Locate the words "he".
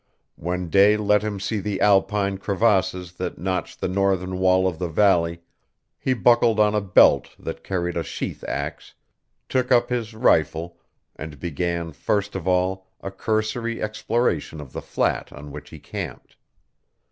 5.99-6.15, 15.69-15.77